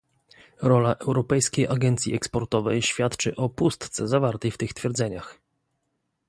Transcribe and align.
Rola 0.61 0.95
Europejskiej 0.95 1.67
Agencji 1.67 2.15
Eksportowej 2.15 2.81
świadczy 2.81 3.35
o 3.35 3.49
pustce 3.49 4.07
zawartej 4.07 4.51
w 4.51 4.57
tych 4.57 4.73
twierdzeniach 4.73 5.39